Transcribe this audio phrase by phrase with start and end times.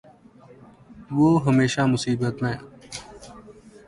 [1.11, 2.55] وہ ہمیشہ مصیبت میں